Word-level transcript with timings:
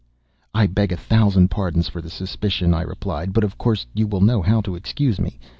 "I 0.55 0.65
beg 0.65 0.91
a 0.91 0.97
thousand 0.97 1.51
pardons 1.51 1.87
for 1.87 2.01
the 2.01 2.09
suspicion," 2.09 2.73
I 2.73 2.81
replied, 2.81 3.33
"but 3.33 3.43
of 3.43 3.59
course 3.59 3.85
you 3.93 4.07
will 4.07 4.21
know 4.21 4.41
how 4.41 4.59
to 4.61 4.73
excuse 4.73 5.19
me. 5.19 5.39